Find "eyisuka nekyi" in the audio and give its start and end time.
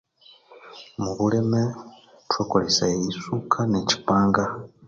2.99-3.97